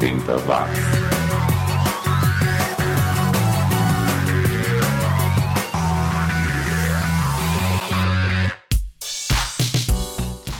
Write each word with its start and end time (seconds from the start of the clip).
80 0.00 0.38
watts. 0.46 0.80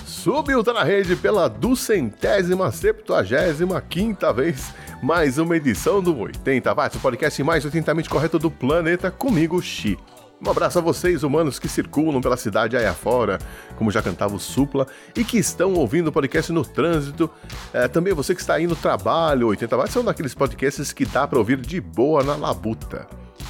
Subiu, 0.07 0.63
tá 0.63 0.73
na 0.73 0.85
rede 0.85 1.17
pela 1.17 1.49
duzentésima, 1.49 2.71
septuagésima, 2.71 3.81
quinta 3.83 4.33
vez, 4.33 4.73
mais 5.03 5.37
uma 5.37 5.57
edição 5.57 6.01
do 6.01 6.17
80 6.17 6.73
Watts, 6.73 6.97
o 6.97 7.01
podcast 7.01 7.43
mais 7.43 7.65
80mente 7.67 8.09
correto 8.09 8.39
do 8.39 8.51
planeta, 8.51 9.11
comigo, 9.11 9.61
Xi. 9.61 9.99
Um 10.47 10.51
abraço 10.51 10.79
a 10.79 10.83
vocês, 10.83 11.23
humanos 11.23 11.59
que 11.59 11.67
circulam 11.67 12.21
pela 12.21 12.37
cidade 12.37 12.77
aí 12.77 12.85
afora, 12.85 13.39
como 13.77 13.91
já 13.91 14.03
cantava 14.03 14.37
o 14.37 14.39
Supla, 14.39 14.87
e 15.17 15.25
que 15.25 15.39
estão 15.39 15.73
ouvindo 15.73 16.09
o 16.09 16.13
podcast 16.13 16.53
no 16.53 16.63
trânsito. 16.63 17.31
É, 17.73 17.89
também 17.89 18.13
você 18.13 18.35
que 18.35 18.43
está 18.43 18.55
aí 18.55 18.67
no 18.67 18.77
trabalho, 18.77 19.49
80 19.49 19.75
watts 19.75 19.95
são 19.95 20.05
daqueles 20.05 20.35
podcasts 20.35 20.93
que 20.93 21.07
dá 21.07 21.27
para 21.27 21.39
ouvir 21.39 21.59
de 21.59 21.81
boa 21.81 22.23
na 22.23 22.37
labuta. 22.37 23.07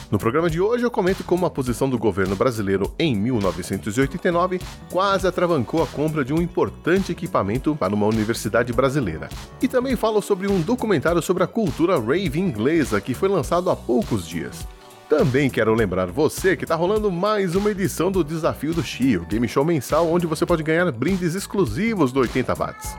No 0.08 0.20
programa 0.20 0.48
de 0.48 0.60
hoje 0.60 0.84
eu 0.84 0.90
comento 0.90 1.24
como 1.24 1.44
a 1.44 1.50
posição 1.50 1.90
do 1.90 1.98
governo 1.98 2.36
brasileiro 2.36 2.94
em 2.96 3.16
1989 3.16 4.60
quase 4.92 5.26
atravancou 5.26 5.82
a 5.82 5.88
compra 5.88 6.24
de 6.24 6.32
um 6.32 6.40
importante 6.40 7.10
equipamento 7.10 7.74
para 7.74 7.92
uma 7.92 8.06
universidade 8.06 8.72
brasileira. 8.72 9.28
E 9.60 9.66
também 9.66 9.96
falo 9.96 10.22
sobre 10.22 10.46
um 10.46 10.60
documentário 10.60 11.20
sobre 11.20 11.42
a 11.42 11.48
cultura 11.48 11.98
rave 11.98 12.38
inglesa 12.38 13.00
que 13.00 13.14
foi 13.14 13.28
lançado 13.28 13.68
há 13.68 13.74
poucos 13.74 14.28
dias. 14.28 14.64
Também 15.16 15.48
quero 15.48 15.72
lembrar 15.74 16.06
você 16.06 16.56
que 16.56 16.64
está 16.64 16.74
rolando 16.74 17.08
mais 17.08 17.54
uma 17.54 17.70
edição 17.70 18.10
do 18.10 18.24
Desafio 18.24 18.74
do 18.74 18.82
Chio, 18.82 19.24
game 19.26 19.46
show 19.46 19.64
mensal 19.64 20.12
onde 20.12 20.26
você 20.26 20.44
pode 20.44 20.64
ganhar 20.64 20.90
brindes 20.90 21.36
exclusivos 21.36 22.10
do 22.10 22.18
80 22.18 22.52
watts. 22.52 22.96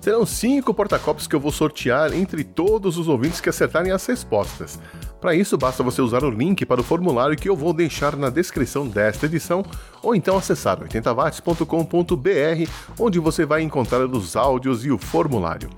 Serão 0.00 0.24
cinco 0.24 0.72
porta-copos 0.72 1.26
que 1.26 1.36
eu 1.36 1.40
vou 1.40 1.52
sortear 1.52 2.14
entre 2.14 2.44
todos 2.44 2.96
os 2.96 3.08
ouvintes 3.08 3.42
que 3.42 3.50
acertarem 3.50 3.92
as 3.92 4.06
respostas. 4.06 4.80
Para 5.20 5.34
isso, 5.34 5.58
basta 5.58 5.82
você 5.82 6.00
usar 6.00 6.24
o 6.24 6.30
link 6.30 6.64
para 6.64 6.80
o 6.80 6.84
formulário 6.84 7.36
que 7.36 7.50
eu 7.50 7.56
vou 7.56 7.74
deixar 7.74 8.16
na 8.16 8.30
descrição 8.30 8.88
desta 8.88 9.26
edição, 9.26 9.62
ou 10.02 10.14
então 10.14 10.38
acessar 10.38 10.78
80watts.com.br, 10.80 12.70
onde 12.98 13.18
você 13.18 13.44
vai 13.44 13.60
encontrar 13.60 14.06
os 14.06 14.34
áudios 14.34 14.86
e 14.86 14.90
o 14.90 14.96
formulário. 14.96 15.68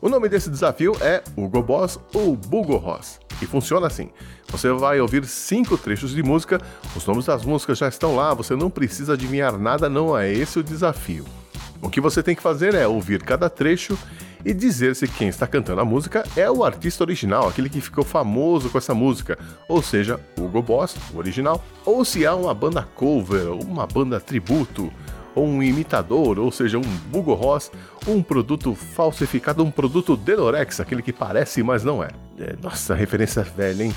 O 0.00 0.08
nome 0.08 0.28
desse 0.28 0.50
desafio 0.50 0.96
é 1.00 1.22
Hugo 1.36 1.62
Boss 1.62 1.98
ou 2.12 2.36
Bugo 2.36 2.76
Ross. 2.76 3.20
E 3.40 3.46
funciona 3.46 3.86
assim: 3.86 4.10
você 4.48 4.70
vai 4.72 5.00
ouvir 5.00 5.24
cinco 5.24 5.78
trechos 5.78 6.10
de 6.10 6.22
música, 6.22 6.60
os 6.96 7.06
nomes 7.06 7.26
das 7.26 7.44
músicas 7.44 7.78
já 7.78 7.88
estão 7.88 8.16
lá, 8.16 8.34
você 8.34 8.54
não 8.54 8.68
precisa 8.68 9.14
adivinhar 9.14 9.58
nada, 9.58 9.88
não 9.88 10.16
é 10.16 10.32
esse 10.32 10.58
o 10.58 10.62
desafio. 10.62 11.24
O 11.80 11.90
que 11.90 12.00
você 12.00 12.22
tem 12.22 12.34
que 12.34 12.42
fazer 12.42 12.74
é 12.74 12.86
ouvir 12.86 13.22
cada 13.22 13.50
trecho 13.50 13.98
e 14.44 14.52
dizer 14.52 14.94
se 14.94 15.06
quem 15.08 15.28
está 15.28 15.46
cantando 15.46 15.80
a 15.80 15.84
música 15.84 16.24
é 16.36 16.50
o 16.50 16.64
artista 16.64 17.04
original, 17.04 17.48
aquele 17.48 17.68
que 17.68 17.80
ficou 17.80 18.04
famoso 18.04 18.70
com 18.70 18.78
essa 18.78 18.94
música, 18.94 19.38
ou 19.68 19.82
seja, 19.82 20.18
Hugo 20.38 20.62
Boss, 20.62 20.96
o 21.14 21.18
original, 21.18 21.64
ou 21.84 22.04
se 22.04 22.26
há 22.26 22.34
uma 22.34 22.54
banda 22.54 22.82
cover, 22.94 23.52
uma 23.52 23.86
banda 23.86 24.20
tributo, 24.20 24.92
ou 25.34 25.46
um 25.46 25.62
imitador, 25.62 26.38
ou 26.38 26.50
seja, 26.50 26.78
um 26.78 26.96
Bugo 27.10 27.34
Ross, 27.34 27.70
um 28.06 28.22
produto 28.22 28.74
falsificado, 28.74 29.62
um 29.64 29.70
produto 29.70 30.16
Denorex, 30.16 30.80
aquele 30.80 31.02
que 31.02 31.12
parece, 31.12 31.62
mas 31.62 31.84
não 31.84 32.02
é. 32.02 32.08
é 32.38 32.54
nossa, 32.62 32.94
referência 32.94 33.42
velha, 33.42 33.84
hein? 33.84 33.94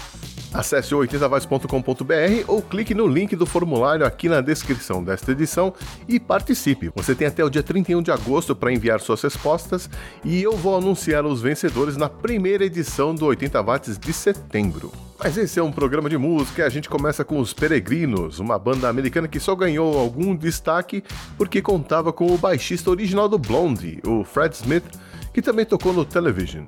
Acesse 0.56 0.96
80voz.com.br 0.96 2.46
ou 2.48 2.62
clique 2.62 2.96
no 2.96 3.06
link 3.06 3.36
do 3.36 3.46
formulário 3.46 4.06
aqui 4.06 4.30
na 4.30 4.40
descrição 4.40 5.04
desta 5.04 5.34
edição 5.34 5.74
e 6.08 6.18
participe. 6.18 6.94
Você 6.96 7.14
tem 7.14 7.28
até 7.28 7.44
o 7.44 7.50
dia 7.50 7.62
31 7.62 8.02
de 8.02 8.10
agosto 8.10 8.56
para 8.56 8.72
enviar 8.72 9.02
suas 9.02 9.22
respostas 9.22 9.90
e 10.24 10.42
eu 10.42 10.54
vou 10.54 10.78
anunciar 10.78 11.26
os 11.26 11.42
vencedores 11.42 11.98
na 11.98 12.08
primeira 12.08 12.64
edição 12.64 13.14
do 13.14 13.26
80 13.26 13.62
Watts 13.62 13.98
de 14.00 14.14
setembro. 14.14 14.94
Mas 15.20 15.38
esse 15.38 15.60
é 15.60 15.64
um 15.64 15.74
programa 15.74 16.10
de 16.10 16.18
música 16.18 16.62
e 16.62 16.66
a 16.66 16.70
gente 16.70 16.88
começa 16.88 17.26
com 17.26 17.38
os 17.38 17.52
Peregrinos, 17.52 18.40
uma 18.40 18.58
banda 18.58 18.88
americana 18.88 19.28
que 19.28 19.42
só 19.42 19.56
ganhou 19.56 20.00
algum 20.00 20.34
destaque 20.34 21.04
porque 21.38 21.62
contava 21.62 22.14
com 22.14 22.34
o 22.34 22.38
baixista 22.38 22.90
original 22.90 23.28
do 23.28 23.38
Blondie, 23.38 24.00
o 24.08 24.24
Fred 24.24 24.56
Smith, 24.56 24.86
que 25.34 25.42
também 25.42 25.66
tocou 25.66 25.92
no 25.92 26.06
Television. 26.06 26.64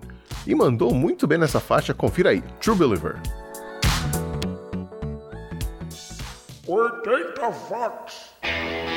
E 0.45 0.53
mandou 0.53 0.93
muito 0.93 1.25
bem 1.25 1.37
nessa 1.37 1.61
faixa, 1.61 1.93
confira 1.93 2.31
aí, 2.31 2.43
True 2.59 2.75
Believer. 2.75 3.46
80 6.69 7.39
watts. 7.71 8.29
Surface 8.43 8.96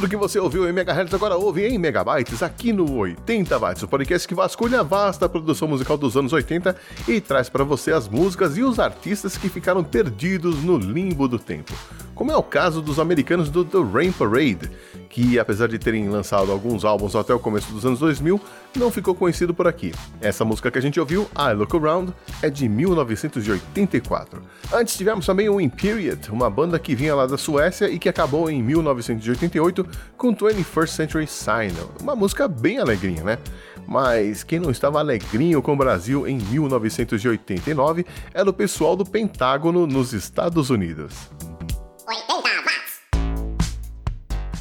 Tudo 0.00 0.08
que 0.08 0.16
você 0.16 0.38
ouviu 0.38 0.66
em 0.66 0.72
megahertz 0.72 1.12
agora 1.12 1.36
ouve 1.36 1.66
em 1.66 1.76
megabytes 1.76 2.42
aqui 2.42 2.72
no 2.72 2.90
80 2.96 3.58
Bytes, 3.58 3.82
o 3.82 3.86
podcast 3.86 4.26
que 4.26 4.34
vasculha 4.34 4.80
a 4.80 4.82
vasta 4.82 5.28
produção 5.28 5.68
musical 5.68 5.98
dos 5.98 6.16
anos 6.16 6.32
80 6.32 6.74
e 7.06 7.20
traz 7.20 7.50
para 7.50 7.64
você 7.64 7.92
as 7.92 8.08
músicas 8.08 8.56
e 8.56 8.62
os 8.62 8.78
artistas 8.78 9.36
que 9.36 9.50
ficaram 9.50 9.84
perdidos 9.84 10.64
no 10.64 10.78
limbo 10.78 11.28
do 11.28 11.38
tempo. 11.38 11.74
Como 12.14 12.32
é 12.32 12.36
o 12.36 12.42
caso 12.42 12.80
dos 12.80 12.98
americanos 12.98 13.50
do 13.50 13.62
The 13.62 13.76
Rain 13.92 14.10
Parade, 14.10 14.70
que 15.10 15.38
apesar 15.38 15.66
de 15.66 15.78
terem 15.78 16.08
lançado 16.08 16.50
alguns 16.50 16.84
álbuns 16.84 17.16
até 17.16 17.34
o 17.34 17.38
começo 17.38 17.70
dos 17.72 17.84
anos 17.84 17.98
2000, 17.98 18.40
não 18.76 18.90
ficou 18.90 19.14
conhecido 19.14 19.52
por 19.52 19.66
aqui. 19.66 19.92
Essa 20.20 20.44
música 20.44 20.70
que 20.70 20.78
a 20.78 20.80
gente 20.80 20.98
ouviu, 20.98 21.28
I 21.36 21.52
Look 21.52 21.76
Around, 21.76 22.14
é 22.40 22.48
de 22.48 22.68
1984. 22.68 24.40
Antes 24.72 24.96
tivemos 24.96 25.26
também 25.26 25.48
o 25.48 25.60
Imperied, 25.60 26.30
uma 26.30 26.48
banda 26.48 26.78
que 26.78 26.94
vinha 26.94 27.14
lá 27.14 27.26
da 27.26 27.36
Suécia 27.36 27.90
e 27.90 27.98
que 27.98 28.08
acabou 28.08 28.48
em 28.48 28.62
1988 28.62 29.86
com 30.16 30.34
21st 30.34 30.86
Century 30.86 31.26
Sign, 31.26 31.74
uma 32.00 32.14
música 32.14 32.46
bem 32.46 32.78
alegrinha, 32.78 33.24
né? 33.24 33.38
Mas 33.88 34.44
quem 34.44 34.60
não 34.60 34.70
estava 34.70 35.00
alegrinho 35.00 35.60
com 35.60 35.72
o 35.72 35.76
Brasil 35.76 36.28
em 36.28 36.38
1989 36.38 38.06
era 38.32 38.48
o 38.48 38.52
pessoal 38.52 38.94
do 38.94 39.04
Pentágono 39.04 39.84
nos 39.84 40.12
Estados 40.12 40.70
Unidos. 40.70 41.28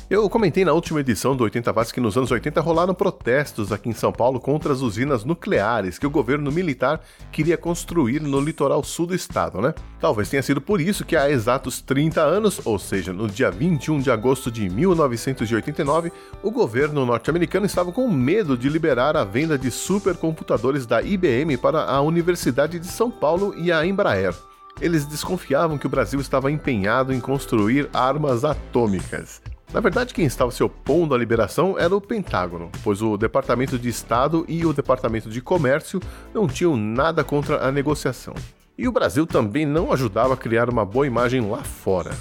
Eu 0.09 0.27
comentei 0.27 0.65
na 0.65 0.73
última 0.73 1.01
edição 1.01 1.35
do 1.35 1.43
80 1.43 1.71
Watts 1.71 1.91
que 1.91 2.01
nos 2.01 2.17
anos 2.17 2.31
80 2.31 2.59
rolaram 2.61 2.95
protestos 2.95 3.71
aqui 3.71 3.89
em 3.89 3.93
São 3.93 4.11
Paulo 4.11 4.39
contra 4.39 4.73
as 4.73 4.81
usinas 4.81 5.23
nucleares 5.23 5.99
que 5.99 6.07
o 6.07 6.09
governo 6.09 6.51
militar 6.51 6.99
queria 7.31 7.55
construir 7.55 8.19
no 8.19 8.41
litoral 8.41 8.83
sul 8.83 9.05
do 9.05 9.13
estado, 9.13 9.61
né? 9.61 9.71
Talvez 9.99 10.27
tenha 10.27 10.41
sido 10.41 10.59
por 10.59 10.81
isso 10.81 11.05
que 11.05 11.15
há 11.15 11.29
exatos 11.29 11.79
30 11.79 12.21
anos, 12.21 12.59
ou 12.65 12.79
seja, 12.79 13.13
no 13.13 13.27
dia 13.27 13.51
21 13.51 13.99
de 13.99 14.09
agosto 14.09 14.49
de 14.49 14.67
1989, 14.67 16.11
o 16.41 16.49
governo 16.49 17.05
norte-americano 17.05 17.67
estava 17.67 17.91
com 17.91 18.09
medo 18.09 18.57
de 18.57 18.67
liberar 18.67 19.15
a 19.15 19.23
venda 19.23 19.59
de 19.59 19.69
supercomputadores 19.69 20.87
da 20.87 21.03
IBM 21.03 21.55
para 21.57 21.83
a 21.83 22.01
Universidade 22.01 22.79
de 22.79 22.87
São 22.87 23.11
Paulo 23.11 23.53
e 23.55 23.71
a 23.71 23.85
Embraer 23.85 24.33
eles 24.81 25.05
desconfiavam 25.05 25.77
que 25.77 25.85
o 25.85 25.89
Brasil 25.89 26.21
estava 26.21 26.49
empenhado 26.49 27.13
em 27.13 27.19
construir 27.19 27.89
armas 27.93 28.45
atômicas. 28.45 29.41
Na 29.73 29.79
verdade, 29.79 30.13
quem 30.13 30.25
estava 30.25 30.49
se 30.49 30.63
opondo 30.63 31.13
à 31.13 31.17
liberação 31.17 31.77
era 31.77 31.95
o 31.95 32.01
Pentágono, 32.01 32.71
pois 32.83 33.01
o 33.03 33.15
Departamento 33.17 33.77
de 33.77 33.87
Estado 33.87 34.43
e 34.47 34.65
o 34.65 34.73
Departamento 34.73 35.29
de 35.29 35.41
Comércio 35.41 35.99
não 36.33 36.47
tinham 36.47 36.75
nada 36.75 37.23
contra 37.23 37.63
a 37.63 37.71
negociação. 37.71 38.33
E 38.75 38.87
o 38.87 38.91
Brasil 38.91 39.27
também 39.27 39.65
não 39.67 39.91
ajudava 39.91 40.33
a 40.33 40.37
criar 40.37 40.69
uma 40.69 40.85
boa 40.85 41.05
imagem 41.05 41.47
lá 41.47 41.63
fora. 41.63 42.11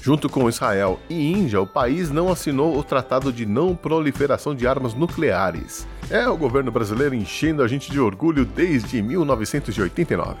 Junto 0.00 0.28
com 0.28 0.48
Israel 0.48 0.98
e 1.08 1.32
Índia, 1.32 1.60
o 1.60 1.66
país 1.66 2.10
não 2.10 2.30
assinou 2.30 2.78
o 2.78 2.82
Tratado 2.82 3.32
de 3.32 3.44
Não 3.44 3.74
Proliferação 3.74 4.54
de 4.54 4.66
Armas 4.66 4.94
Nucleares. 4.94 5.86
É 6.10 6.28
o 6.28 6.36
governo 6.36 6.70
brasileiro 6.70 7.14
enchendo 7.14 7.62
a 7.62 7.68
gente 7.68 7.90
de 7.90 7.98
orgulho 7.98 8.44
desde 8.44 9.02
1989. 9.02 10.36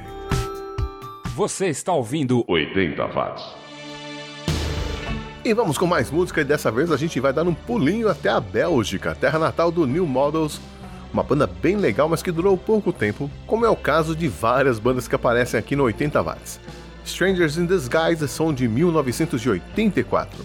Você 1.34 1.68
está 1.68 1.92
ouvindo 1.92 2.44
80 2.46 3.06
Watts. 3.06 3.63
E 5.44 5.52
vamos 5.52 5.76
com 5.76 5.86
mais 5.86 6.10
música 6.10 6.40
e 6.40 6.44
dessa 6.44 6.70
vez 6.70 6.90
a 6.90 6.96
gente 6.96 7.20
vai 7.20 7.30
dar 7.30 7.46
um 7.46 7.52
pulinho 7.52 8.08
até 8.08 8.30
a 8.30 8.40
Bélgica, 8.40 9.14
terra 9.14 9.38
natal 9.38 9.70
do 9.70 9.86
New 9.86 10.06
Models, 10.06 10.58
uma 11.12 11.22
banda 11.22 11.46
bem 11.46 11.76
legal, 11.76 12.08
mas 12.08 12.22
que 12.22 12.32
durou 12.32 12.56
pouco 12.56 12.94
tempo, 12.94 13.30
como 13.46 13.66
é 13.66 13.68
o 13.68 13.76
caso 13.76 14.16
de 14.16 14.26
várias 14.26 14.78
bandas 14.78 15.06
que 15.06 15.14
aparecem 15.14 15.60
aqui 15.60 15.76
no 15.76 15.82
80 15.82 16.22
Watts. 16.22 16.58
Strangers 17.04 17.58
in 17.58 17.66
Disguise 17.66 18.26
são 18.26 18.54
de 18.54 18.66
1984. 18.66 20.42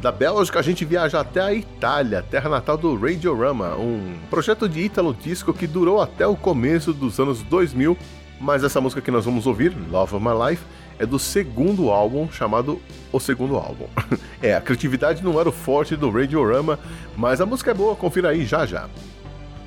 Da 0.00 0.10
Bélgica 0.10 0.60
a 0.60 0.62
gente 0.62 0.82
viaja 0.82 1.20
até 1.20 1.42
a 1.42 1.52
Itália, 1.52 2.22
terra 2.22 2.48
natal 2.48 2.78
do 2.78 2.96
Radiorama, 2.96 3.76
um 3.76 4.16
projeto 4.30 4.66
de 4.66 4.80
ítalo 4.80 5.12
disco 5.12 5.52
que 5.52 5.66
durou 5.66 6.00
até 6.00 6.26
o 6.26 6.34
começo 6.34 6.94
dos 6.94 7.20
anos 7.20 7.42
2000, 7.42 7.98
mas 8.40 8.64
essa 8.64 8.80
música 8.80 9.02
que 9.02 9.10
nós 9.10 9.26
vamos 9.26 9.46
ouvir, 9.46 9.76
Love 9.90 10.16
of 10.16 10.24
My 10.24 10.32
Life, 10.48 10.64
é 10.98 11.06
do 11.06 11.18
segundo 11.18 11.90
álbum 11.90 12.30
chamado 12.30 12.80
O 13.12 13.20
Segundo 13.20 13.56
Álbum. 13.56 13.86
é, 14.42 14.54
a 14.54 14.60
criatividade 14.60 15.22
não 15.22 15.40
era 15.40 15.48
o 15.48 15.52
forte 15.52 15.96
do 15.96 16.10
Radiorama, 16.10 16.78
mas 17.16 17.40
a 17.40 17.46
música 17.46 17.70
é 17.70 17.74
boa, 17.74 17.96
confira 17.96 18.30
aí 18.30 18.44
já 18.44 18.66
já. 18.66 18.88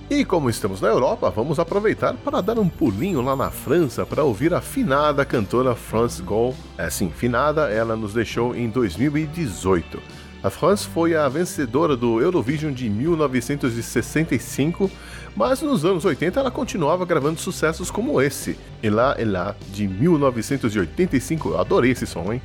E 0.10 0.26
como 0.26 0.50
estamos 0.50 0.82
na 0.82 0.90
Europa, 0.90 1.30
vamos 1.30 1.58
aproveitar 1.58 2.14
para 2.16 2.42
dar 2.42 2.60
um 2.60 2.68
pulinho 2.68 3.22
lá 3.22 3.34
na 3.34 3.50
França 3.50 4.06
para 4.06 4.26
ouvir 4.26 4.54
a 4.54 4.60
finada 4.60 5.24
cantora 5.24 5.74
France 5.74 6.22
Gall. 6.22 6.54
É 6.78 6.90
sim, 6.90 7.10
finada, 7.10 7.70
ela 7.70 7.96
nos 7.96 8.14
deixou 8.14 8.54
em 8.54 8.68
2018. 8.70 10.21
A 10.44 10.50
France 10.50 10.88
foi 10.88 11.16
a 11.16 11.30
vencedora 11.30 11.96
do 11.96 12.20
Eurovision 12.20 12.74
de 12.74 12.90
1965, 12.90 14.90
mas 15.36 15.62
nos 15.62 15.86
anos 15.86 16.04
80 16.04 16.40
ela 16.40 16.50
continuava 16.50 17.06
gravando 17.06 17.40
sucessos 17.40 17.92
como 17.92 18.20
esse, 18.20 18.58
Elá 18.82 19.16
Elá, 19.20 19.56
de 19.72 19.88
1985. 19.88 21.50
Eu 21.50 21.60
adorei 21.60 21.92
esse 21.92 22.08
som, 22.08 22.34
hein? 22.34 22.42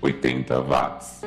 80 0.00 0.60
watts. 0.60 1.22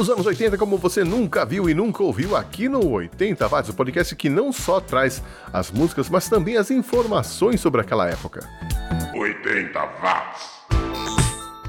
Os 0.00 0.08
anos 0.08 0.24
80 0.24 0.56
como 0.56 0.78
você 0.78 1.04
nunca 1.04 1.44
viu 1.44 1.68
e 1.68 1.74
nunca 1.74 2.02
ouviu 2.02 2.34
aqui 2.34 2.70
no 2.70 2.88
80 2.88 3.46
Watts, 3.46 3.68
o 3.68 3.74
podcast 3.74 4.16
que 4.16 4.30
não 4.30 4.50
só 4.50 4.80
traz 4.80 5.22
as 5.52 5.70
músicas, 5.70 6.08
mas 6.08 6.26
também 6.26 6.56
as 6.56 6.70
informações 6.70 7.60
sobre 7.60 7.82
aquela 7.82 8.08
época. 8.08 8.48
80 9.14 9.78
watts. 9.78 10.60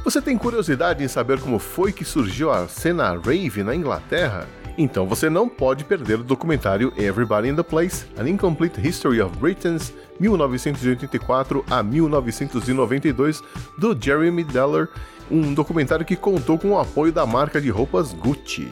Você 0.06 0.22
tem 0.22 0.38
curiosidade 0.38 1.04
em 1.04 1.10
saber 1.10 1.42
como 1.42 1.60
foi 1.60 1.92
que 1.92 2.06
surgiu 2.06 2.50
a 2.50 2.70
cena 2.70 3.20
rave 3.20 3.64
na 3.64 3.76
Inglaterra? 3.76 4.48
Então 4.78 5.06
você 5.06 5.30
não 5.30 5.50
pode 5.50 5.84
perder 5.84 6.20
o 6.22 6.24
documentário 6.24 6.94
Everybody 6.98 7.50
in 7.50 7.56
the 7.58 7.64
Place: 7.64 8.06
An 8.18 8.30
Incomplete 8.30 8.80
History 8.80 9.22
of 9.22 9.38
Britain's 9.40 9.94
1984 10.22 11.66
a 11.70 11.84
1992 11.84 13.44
do 13.78 13.94
Jeremy 14.00 14.46
Deller, 14.46 14.88
um 15.30 15.54
documentário 15.54 16.06
que 16.06 16.16
contou 16.16 16.58
com 16.58 16.72
o 16.72 16.80
apoio 16.80 17.12
da 17.12 17.26
marca 17.26 17.62
de 17.62 17.70
roupas 17.70 18.14
Gucci. 18.14 18.70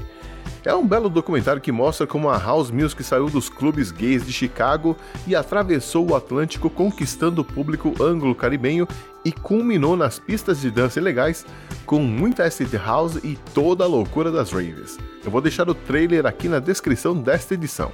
É 0.65 0.75
um 0.75 0.85
belo 0.85 1.09
documentário 1.09 1.62
que 1.62 1.71
mostra 1.71 2.05
como 2.05 2.29
a 2.29 2.38
house 2.38 2.69
music 2.69 3.01
saiu 3.03 3.29
dos 3.29 3.47
clubes 3.47 3.91
gays 3.91 4.25
de 4.25 4.33
Chicago 4.33 4.95
e 5.25 5.35
atravessou 5.35 6.09
o 6.09 6.15
Atlântico 6.15 6.69
conquistando 6.69 7.41
o 7.41 7.45
público 7.45 7.95
anglo-caribenho 8.01 8.88
e 9.23 9.31
culminou 9.31 9.95
nas 9.95 10.19
pistas 10.19 10.59
de 10.59 10.69
dança 10.69 10.99
ilegais 10.99 11.45
com 11.85 11.99
muita 12.01 12.43
acid 12.43 12.73
house 12.73 13.15
e 13.23 13.38
toda 13.53 13.85
a 13.85 13.88
loucura 13.88 14.31
das 14.31 14.51
raves. 14.51 14.97
Eu 15.23 15.31
vou 15.31 15.41
deixar 15.41 15.69
o 15.69 15.73
trailer 15.73 16.25
aqui 16.25 16.49
na 16.49 16.59
descrição 16.59 17.15
desta 17.15 17.53
edição. 17.53 17.91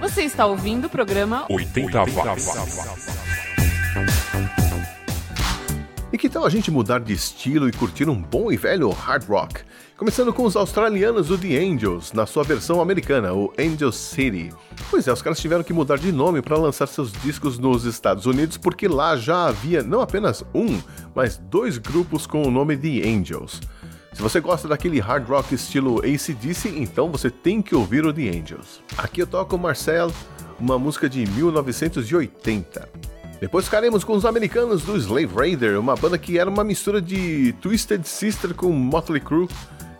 Você 0.00 0.22
está 0.22 0.46
ouvindo 0.46 0.86
o 0.86 0.90
programa 0.90 1.46
80 1.48 2.04
watts. 2.06 3.35
E 6.16 6.18
que 6.18 6.30
tal 6.30 6.46
a 6.46 6.48
gente 6.48 6.70
mudar 6.70 7.00
de 7.00 7.12
estilo 7.12 7.68
e 7.68 7.72
curtir 7.72 8.08
um 8.08 8.18
bom 8.18 8.50
e 8.50 8.56
velho 8.56 8.88
hard 8.88 9.28
rock? 9.28 9.60
Começando 9.98 10.32
com 10.32 10.44
os 10.44 10.56
australianos 10.56 11.28
do 11.28 11.36
The 11.36 11.58
Angels, 11.58 12.10
na 12.14 12.24
sua 12.24 12.42
versão 12.42 12.80
americana, 12.80 13.34
o 13.34 13.52
Angel 13.58 13.92
City. 13.92 14.50
Pois 14.90 15.06
é, 15.06 15.12
os 15.12 15.20
caras 15.20 15.38
tiveram 15.38 15.62
que 15.62 15.74
mudar 15.74 15.98
de 15.98 16.10
nome 16.10 16.40
para 16.40 16.56
lançar 16.56 16.86
seus 16.86 17.12
discos 17.12 17.58
nos 17.58 17.84
Estados 17.84 18.24
Unidos, 18.24 18.56
porque 18.56 18.88
lá 18.88 19.14
já 19.14 19.48
havia 19.48 19.82
não 19.82 20.00
apenas 20.00 20.42
um, 20.54 20.80
mas 21.14 21.36
dois 21.36 21.76
grupos 21.76 22.26
com 22.26 22.44
o 22.44 22.50
nome 22.50 22.78
The 22.78 23.06
Angels. 23.06 23.60
Se 24.14 24.22
você 24.22 24.40
gosta 24.40 24.66
daquele 24.66 24.98
hard 24.98 25.28
rock 25.28 25.54
estilo 25.54 25.98
ACDC, 25.98 26.78
então 26.78 27.10
você 27.10 27.28
tem 27.28 27.60
que 27.60 27.74
ouvir 27.74 28.06
o 28.06 28.12
The 28.14 28.30
Angels. 28.30 28.80
Aqui 28.96 29.20
eu 29.20 29.26
toco 29.26 29.58
Marcel, 29.58 30.10
uma 30.58 30.78
música 30.78 31.10
de 31.10 31.26
1980. 31.26 33.15
Depois 33.40 33.66
ficaremos 33.66 34.02
com 34.02 34.14
os 34.14 34.24
americanos 34.24 34.82
do 34.82 34.96
Slave 34.96 35.34
Raider, 35.34 35.78
uma 35.78 35.94
banda 35.94 36.16
que 36.16 36.38
era 36.38 36.48
uma 36.48 36.64
mistura 36.64 37.02
de 37.02 37.52
Twisted 37.60 38.04
Sister 38.04 38.54
com 38.54 38.70
Motley 38.72 39.20
Crue, 39.20 39.48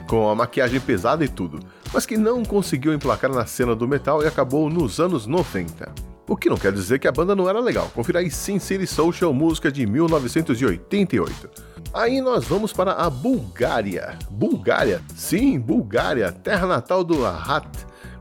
com 0.08 0.28
a 0.30 0.34
maquiagem 0.34 0.80
pesada 0.80 1.24
e 1.24 1.28
tudo, 1.28 1.60
mas 1.92 2.06
que 2.06 2.16
não 2.16 2.44
conseguiu 2.44 2.94
emplacar 2.94 3.30
na 3.30 3.44
cena 3.44 3.74
do 3.74 3.86
metal 3.86 4.22
e 4.22 4.26
acabou 4.26 4.70
nos 4.70 5.00
anos 5.00 5.26
90. 5.26 5.92
O 6.28 6.36
que 6.36 6.48
não 6.48 6.56
quer 6.56 6.72
dizer 6.72 6.98
que 6.98 7.06
a 7.06 7.12
banda 7.12 7.36
não 7.36 7.48
era 7.48 7.60
legal. 7.60 7.90
Confira 7.94 8.18
aí 8.18 8.30
Sin 8.30 8.58
City 8.58 8.86
Social, 8.86 9.32
música 9.32 9.70
de 9.70 9.86
1988. 9.86 11.50
Aí 11.94 12.20
nós 12.20 12.44
vamos 12.44 12.72
para 12.72 12.92
a 12.92 13.08
Bulgária. 13.08 14.18
Bulgária? 14.30 15.00
Sim, 15.14 15.60
Bulgária, 15.60 16.32
terra 16.32 16.66
natal 16.66 17.04
do 17.04 17.24
Ahat, 17.24 17.68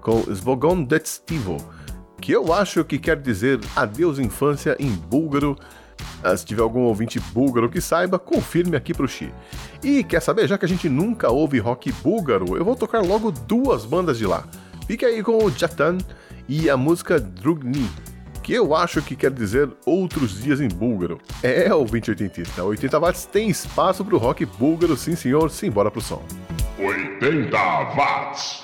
com 0.01 0.21
Svogon 0.35 0.83
Detstivo, 0.83 1.57
que 2.25 2.31
eu 2.31 2.51
acho 2.51 2.83
que 2.83 2.97
quer 2.97 3.21
dizer 3.21 3.59
adeus 3.75 4.17
infância 4.17 4.75
em 4.79 4.89
búlgaro. 4.89 5.55
Ah, 6.23 6.35
Se 6.35 6.43
tiver 6.43 6.63
algum 6.63 6.79
ouvinte 6.79 7.19
búlgaro 7.19 7.69
que 7.69 7.79
saiba, 7.79 8.17
confirme 8.17 8.75
aqui 8.75 8.95
pro 8.95 9.07
Xi. 9.07 9.31
E 9.83 10.03
quer 10.03 10.23
saber, 10.23 10.47
já 10.47 10.57
que 10.57 10.65
a 10.65 10.67
gente 10.67 10.89
nunca 10.89 11.29
ouve 11.29 11.59
rock 11.59 11.91
búlgaro, 11.91 12.57
eu 12.57 12.65
vou 12.65 12.75
tocar 12.75 13.03
logo 13.03 13.29
duas 13.29 13.85
bandas 13.85 14.17
de 14.17 14.25
lá. 14.25 14.43
Fique 14.87 15.05
aí 15.05 15.21
com 15.21 15.37
o 15.37 15.51
Jatan 15.51 15.99
e 16.49 16.67
a 16.67 16.75
música 16.75 17.19
Drugni, 17.19 17.87
que 18.41 18.53
eu 18.53 18.75
acho 18.75 19.03
que 19.03 19.15
quer 19.15 19.29
dizer 19.29 19.69
outros 19.85 20.41
dias 20.41 20.59
em 20.59 20.67
búlgaro. 20.67 21.19
É, 21.43 21.71
ouvinte 21.75 22.09
oitentista, 22.09 22.63
80 22.63 22.99
watts 22.99 23.25
tem 23.25 23.49
espaço 23.49 24.03
pro 24.03 24.17
rock 24.17 24.47
búlgaro, 24.47 24.97
sim 24.97 25.15
senhor, 25.15 25.51
simbora 25.51 25.91
pro 25.91 26.01
som. 26.01 26.23
80 26.79 27.55
watts. 27.95 28.63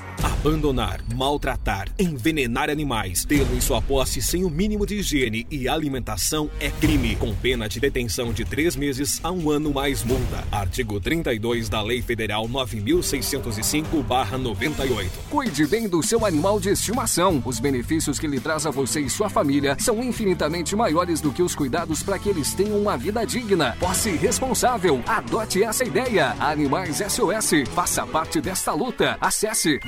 Abandonar, 0.43 1.01
maltratar, 1.13 1.87
envenenar 1.99 2.67
animais, 2.67 3.23
tê-lo 3.23 3.55
em 3.55 3.61
sua 3.61 3.79
posse 3.79 4.23
sem 4.23 4.43
o 4.43 4.49
mínimo 4.49 4.87
de 4.87 4.95
higiene 4.95 5.45
e 5.51 5.69
alimentação 5.69 6.49
é 6.59 6.71
crime, 6.71 7.15
com 7.15 7.31
pena 7.35 7.69
de 7.69 7.79
detenção 7.79 8.33
de 8.33 8.43
três 8.43 8.75
meses 8.75 9.19
a 9.23 9.31
um 9.31 9.51
ano 9.51 9.71
mais 9.71 10.03
multa. 10.03 10.43
Artigo 10.51 10.99
32 10.99 11.69
da 11.69 11.83
Lei 11.83 12.01
Federal 12.01 12.49
9.605-98. 12.49 15.09
Cuide 15.29 15.67
bem 15.67 15.87
do 15.87 16.01
seu 16.01 16.25
animal 16.25 16.59
de 16.59 16.69
estimação. 16.69 17.39
Os 17.45 17.59
benefícios 17.59 18.17
que 18.17 18.25
ele 18.25 18.39
traz 18.39 18.65
a 18.65 18.71
você 18.71 18.99
e 18.99 19.11
sua 19.11 19.29
família 19.29 19.77
são 19.79 20.03
infinitamente 20.03 20.75
maiores 20.75 21.21
do 21.21 21.31
que 21.31 21.43
os 21.43 21.53
cuidados 21.53 22.01
para 22.01 22.17
que 22.17 22.29
eles 22.29 22.55
tenham 22.55 22.81
uma 22.81 22.97
vida 22.97 23.23
digna. 23.27 23.77
Posse 23.79 24.15
responsável. 24.15 25.03
Adote 25.05 25.61
essa 25.61 25.83
ideia. 25.83 26.35
Animais 26.39 26.97
SOS. 26.97 27.69
Faça 27.75 28.07
parte 28.07 28.41
desta 28.41 28.73
luta. 28.73 29.19
Acesse 29.21 29.79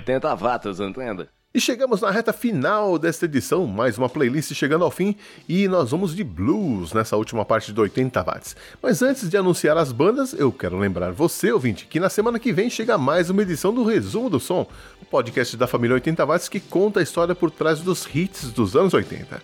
80 0.00 0.34
watts, 0.34 0.80
entenda? 0.80 1.28
E 1.52 1.60
chegamos 1.60 2.00
na 2.00 2.10
reta 2.10 2.32
final 2.32 2.96
desta 2.96 3.24
edição, 3.24 3.66
mais 3.66 3.98
uma 3.98 4.08
playlist 4.08 4.54
chegando 4.54 4.84
ao 4.84 4.90
fim 4.90 5.16
e 5.48 5.66
nós 5.66 5.90
vamos 5.90 6.14
de 6.14 6.22
blues 6.22 6.92
nessa 6.92 7.16
última 7.16 7.44
parte 7.44 7.72
de 7.72 7.80
80 7.80 8.22
watts. 8.22 8.56
Mas 8.80 9.02
antes 9.02 9.28
de 9.28 9.36
anunciar 9.36 9.76
as 9.76 9.90
bandas, 9.90 10.32
eu 10.32 10.52
quero 10.52 10.78
lembrar 10.78 11.10
você, 11.10 11.50
ouvinte, 11.50 11.86
que 11.86 11.98
na 11.98 12.08
semana 12.08 12.38
que 12.38 12.52
vem 12.52 12.70
chega 12.70 12.96
mais 12.96 13.30
uma 13.30 13.42
edição 13.42 13.74
do 13.74 13.84
Resumo 13.84 14.30
do 14.30 14.40
Som, 14.40 14.66
o 15.02 15.04
podcast 15.04 15.56
da 15.56 15.66
família 15.66 15.94
80 15.94 16.24
watts 16.24 16.48
que 16.48 16.60
conta 16.60 17.00
a 17.00 17.02
história 17.02 17.34
por 17.34 17.50
trás 17.50 17.80
dos 17.80 18.08
hits 18.14 18.52
dos 18.52 18.76
anos 18.76 18.94
80. 18.94 19.42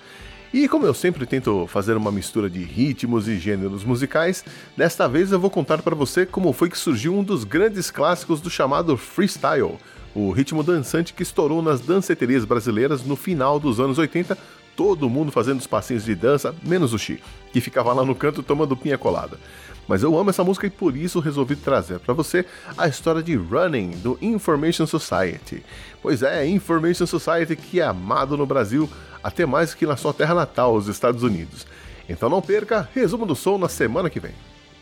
E 0.54 0.68
como 0.68 0.86
eu 0.86 0.94
sempre 0.94 1.26
tento 1.26 1.66
fazer 1.66 1.96
uma 1.96 2.12
mistura 2.12 2.48
de 2.48 2.62
ritmos 2.62 3.26
e 3.26 3.36
gêneros 3.36 3.84
musicais, 3.84 4.44
desta 4.76 5.08
vez 5.08 5.32
eu 5.32 5.40
vou 5.40 5.50
contar 5.50 5.82
para 5.82 5.94
você 5.94 6.24
como 6.24 6.52
foi 6.52 6.70
que 6.70 6.78
surgiu 6.78 7.14
um 7.14 7.24
dos 7.24 7.42
grandes 7.42 7.90
clássicos 7.90 8.40
do 8.40 8.48
chamado 8.48 8.96
freestyle, 8.96 9.76
o 10.16 10.30
ritmo 10.30 10.62
dançante 10.62 11.12
que 11.12 11.22
estourou 11.22 11.60
nas 11.60 11.82
danceterias 11.82 12.46
brasileiras 12.46 13.04
no 13.04 13.16
final 13.16 13.60
dos 13.60 13.78
anos 13.78 13.98
80, 13.98 14.36
todo 14.74 15.10
mundo 15.10 15.30
fazendo 15.30 15.60
os 15.60 15.66
passinhos 15.66 16.06
de 16.06 16.14
dança, 16.14 16.54
menos 16.62 16.94
o 16.94 16.98
Chi, 16.98 17.22
que 17.52 17.60
ficava 17.60 17.92
lá 17.92 18.02
no 18.02 18.14
canto 18.14 18.42
tomando 18.42 18.74
pinha 18.74 18.96
colada. 18.96 19.38
Mas 19.86 20.02
eu 20.02 20.18
amo 20.18 20.30
essa 20.30 20.42
música 20.42 20.66
e 20.66 20.70
por 20.70 20.96
isso 20.96 21.20
resolvi 21.20 21.54
trazer 21.54 21.98
para 21.98 22.14
você 22.14 22.46
a 22.78 22.88
história 22.88 23.22
de 23.22 23.36
Running 23.36 23.90
do 23.98 24.18
Information 24.22 24.86
Society. 24.86 25.62
Pois 26.00 26.22
é, 26.22 26.46
Information 26.46 27.04
Society 27.04 27.54
que 27.54 27.80
é 27.80 27.84
amado 27.84 28.38
no 28.38 28.46
Brasil 28.46 28.88
até 29.22 29.44
mais 29.44 29.74
que 29.74 29.86
na 29.86 29.98
sua 29.98 30.14
terra 30.14 30.34
natal, 30.34 30.74
os 30.74 30.88
Estados 30.88 31.22
Unidos. 31.22 31.66
Então 32.08 32.30
não 32.30 32.40
perca, 32.40 32.88
resumo 32.94 33.26
do 33.26 33.36
som 33.36 33.58
na 33.58 33.68
semana 33.68 34.08
que 34.08 34.18
vem. 34.18 34.32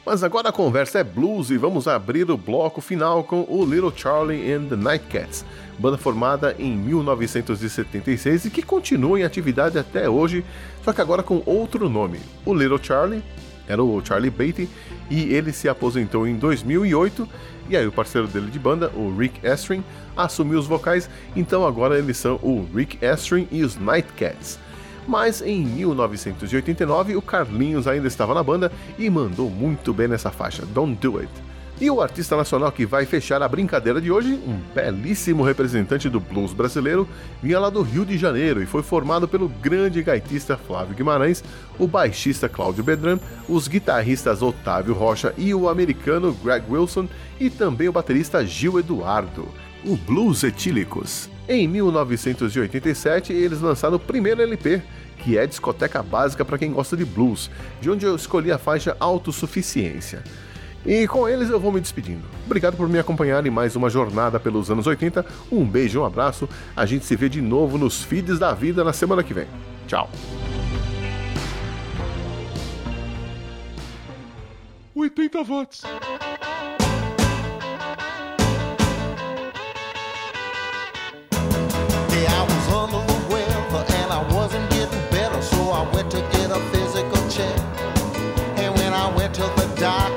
Mas 0.04 0.22
agora 0.22 0.50
a 0.50 0.52
conversa 0.52 0.98
é 0.98 1.04
blues 1.04 1.50
e 1.50 1.56
vamos 1.56 1.88
abrir 1.88 2.30
o 2.30 2.36
bloco 2.36 2.80
final 2.80 3.24
com 3.24 3.46
o 3.48 3.64
Little 3.64 3.92
Charlie 3.94 4.52
and 4.52 4.66
the 4.66 4.76
Nightcats, 4.76 5.44
banda 5.78 5.96
formada 5.96 6.54
em 6.58 6.76
1976 6.76 8.44
e 8.44 8.50
que 8.50 8.62
continua 8.62 9.18
em 9.18 9.22
atividade 9.22 9.78
até 9.78 10.08
hoje, 10.08 10.44
só 10.84 10.92
que 10.92 11.00
agora 11.00 11.22
com 11.22 11.42
outro 11.46 11.88
nome, 11.88 12.20
o 12.44 12.52
Little 12.52 12.82
Charlie 12.82 13.22
era 13.66 13.82
o 13.82 14.04
Charlie 14.04 14.30
Beatty, 14.30 14.68
e 15.10 15.34
ele 15.34 15.52
se 15.52 15.68
aposentou 15.68 16.26
em 16.26 16.36
2008. 16.36 17.28
E 17.68 17.76
aí 17.76 17.86
o 17.86 17.92
parceiro 17.92 18.28
dele 18.28 18.50
de 18.50 18.58
banda, 18.58 18.90
o 18.94 19.16
Rick 19.16 19.40
Estrin, 19.46 19.82
assumiu 20.16 20.58
os 20.58 20.66
vocais, 20.66 21.08
então 21.34 21.66
agora 21.66 21.98
eles 21.98 22.16
são 22.16 22.34
o 22.42 22.66
Rick 22.74 22.98
Estrin 23.02 23.48
e 23.50 23.62
os 23.62 23.76
Nightcats. 23.76 24.58
Mas 25.06 25.42
em 25.42 25.64
1989 25.64 27.16
o 27.16 27.22
Carlinhos 27.22 27.86
ainda 27.86 28.08
estava 28.08 28.34
na 28.34 28.42
banda 28.42 28.72
e 28.98 29.08
mandou 29.10 29.50
muito 29.50 29.92
bem 29.92 30.08
nessa 30.08 30.30
faixa, 30.30 30.64
Don't 30.66 30.96
Do 31.00 31.18
It. 31.18 31.30
E 31.80 31.90
o 31.90 32.00
artista 32.00 32.36
nacional 32.36 32.70
que 32.70 32.86
vai 32.86 33.04
fechar 33.04 33.42
a 33.42 33.48
brincadeira 33.48 34.00
de 34.00 34.10
hoje, 34.10 34.40
um 34.46 34.60
belíssimo 34.72 35.42
representante 35.42 36.08
do 36.08 36.20
blues 36.20 36.52
brasileiro, 36.52 37.08
vinha 37.42 37.58
lá 37.58 37.68
do 37.68 37.82
Rio 37.82 38.06
de 38.06 38.16
Janeiro 38.16 38.62
e 38.62 38.66
foi 38.66 38.80
formado 38.80 39.26
pelo 39.26 39.48
grande 39.48 40.00
gaitista 40.00 40.56
Flávio 40.56 40.94
Guimarães, 40.94 41.42
o 41.76 41.88
baixista 41.88 42.48
Cláudio 42.48 42.84
Bedran, 42.84 43.18
os 43.48 43.66
guitarristas 43.66 44.40
Otávio 44.40 44.94
Rocha 44.94 45.34
e 45.36 45.52
o 45.52 45.68
americano 45.68 46.32
Greg 46.44 46.64
Wilson 46.70 47.08
e 47.40 47.50
também 47.50 47.88
o 47.88 47.92
baterista 47.92 48.46
Gil 48.46 48.78
Eduardo, 48.78 49.48
o 49.84 49.96
Blues 49.96 50.44
Etílicos. 50.44 51.33
Em 51.48 51.68
1987, 51.68 53.32
eles 53.32 53.60
lançaram 53.60 53.96
o 53.96 54.00
primeiro 54.00 54.40
LP, 54.40 54.80
que 55.18 55.36
é 55.36 55.46
discoteca 55.46 56.02
básica 56.02 56.44
para 56.44 56.56
quem 56.56 56.72
gosta 56.72 56.96
de 56.96 57.04
blues, 57.04 57.50
de 57.80 57.90
onde 57.90 58.06
eu 58.06 58.16
escolhi 58.16 58.50
a 58.50 58.58
faixa 58.58 58.96
Autossuficiência. 58.98 60.22
E 60.86 61.06
com 61.06 61.28
eles 61.28 61.50
eu 61.50 61.60
vou 61.60 61.72
me 61.72 61.80
despedindo. 61.80 62.22
Obrigado 62.44 62.76
por 62.76 62.88
me 62.88 62.98
acompanhar 62.98 63.46
em 63.46 63.50
mais 63.50 63.76
uma 63.76 63.88
jornada 63.88 64.38
pelos 64.38 64.70
anos 64.70 64.86
80. 64.86 65.24
Um 65.50 65.64
beijo, 65.64 66.00
um 66.00 66.04
abraço. 66.04 66.48
A 66.76 66.84
gente 66.84 67.04
se 67.04 67.16
vê 67.16 67.28
de 67.28 67.40
novo 67.40 67.78
nos 67.78 68.02
feeds 68.02 68.38
da 68.38 68.52
vida 68.52 68.84
na 68.84 68.92
semana 68.92 69.22
que 69.22 69.32
vem. 69.32 69.46
Tchau. 69.86 70.10
80 74.94 75.42
watts. 75.42 75.82
To 86.14 86.20
get 86.38 86.50
a 86.50 86.60
physical 86.70 87.28
check. 87.28 87.58
And 88.56 88.72
when 88.76 88.92
I 88.92 89.12
went 89.16 89.34
to 89.34 89.42
the 89.42 89.66
doc, 89.80 90.12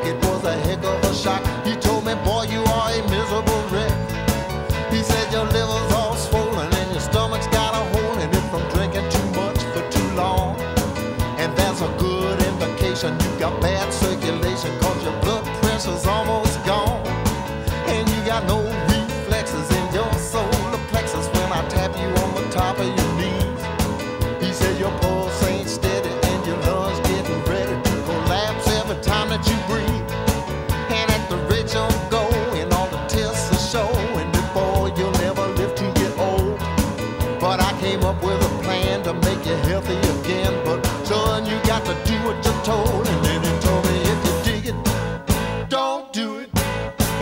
told. 42.68 43.08
And 43.08 43.20
then 43.26 43.40
he 43.48 43.54
told 43.66 43.84
me 43.90 43.98
if 44.14 44.20
you 44.28 44.34
dig 44.48 44.66
it, 44.72 45.70
don't 45.70 46.12
do 46.12 46.40
it. 46.40 46.50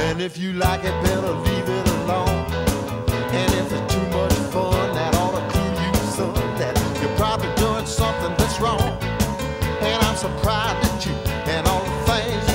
And 0.06 0.20
if 0.20 0.38
you 0.38 0.54
like 0.54 0.84
it, 0.84 0.96
better 1.04 1.34
leave 1.48 1.70
it 1.78 1.88
alone. 1.98 2.42
And 3.40 3.50
if 3.62 3.68
it's 3.78 3.94
too 3.94 4.08
much 4.18 4.34
fun, 4.54 4.88
that 4.98 5.12
ought 5.22 5.36
to 5.38 5.44
clue 5.54 5.74
you, 5.86 5.94
son, 6.18 6.34
that 6.62 6.74
you're 7.00 7.16
probably 7.16 7.54
doing 7.64 7.86
something 7.86 8.34
that's 8.40 8.60
wrong. 8.60 8.92
And 9.88 9.98
I'm 10.06 10.18
surprised 10.18 10.82
at 10.90 11.06
you 11.06 11.14
and 11.54 11.68
all 11.68 11.84
the 11.90 11.96
things 12.12 12.55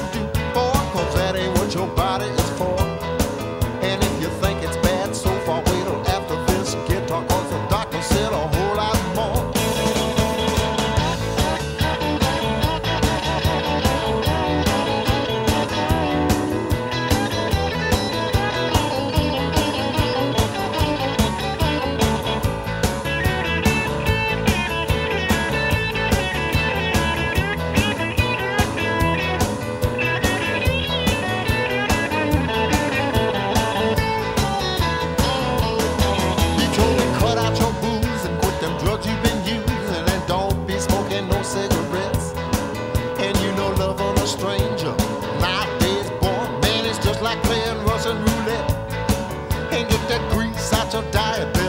And 49.72 49.88
get 49.88 50.08
that 50.08 50.32
grease 50.32 50.72
out 50.72 50.92
your 50.92 51.04
diet, 51.12 51.59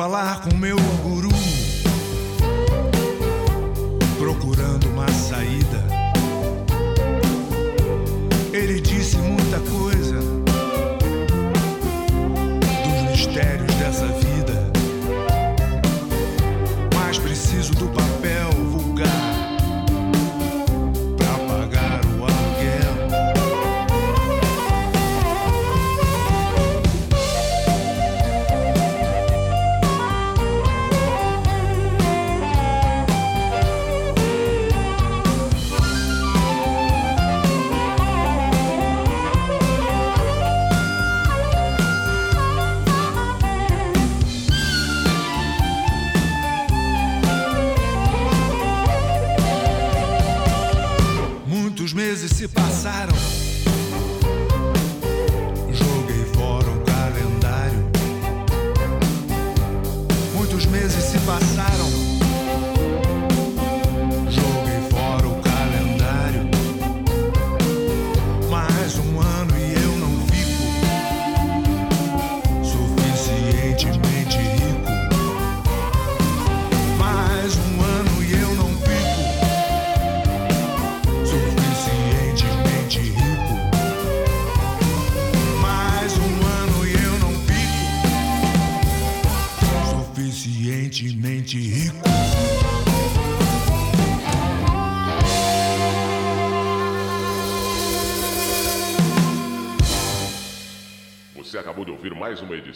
falar 0.00 0.40
com 0.40 0.56
meu 0.56 0.78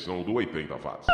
edição 0.05 0.22
do 0.22 0.34
80 0.34 0.76
Watts. 0.76 1.13